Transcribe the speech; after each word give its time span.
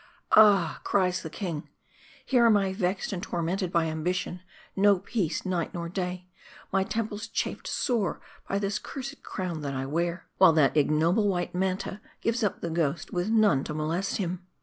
< 0.23 0.25
Ah!' 0.31 0.81
cries 0.83 1.21
the 1.21 1.29
king. 1.29 1.69
< 1.95 2.25
Here 2.25 2.47
am 2.47 2.57
I 2.57 2.73
vexed 2.73 3.13
and 3.13 3.21
tormented 3.21 3.71
by 3.71 3.85
ambition; 3.85 4.41
no 4.75 4.97
peace 4.97 5.45
night 5.45 5.75
nor 5.75 5.89
day; 5.89 6.27
my 6.71 6.83
temples 6.83 7.27
chafed 7.27 7.67
sore 7.67 8.19
by 8.49 8.57
this 8.57 8.79
cursed 8.79 9.21
crown 9.21 9.61
that 9.61 9.75
I 9.75 9.85
wear; 9.85 10.25
while 10.39 10.53
that 10.53 10.75
ignoble 10.75 11.27
wight 11.27 11.53
Manta, 11.53 12.01
gives 12.19 12.43
up 12.43 12.61
the 12.61 12.71
ghost 12.71 13.13
with 13.13 13.29
none 13.29 13.63
to 13.65 13.75
molest 13.75 14.17
him.' 14.17 14.43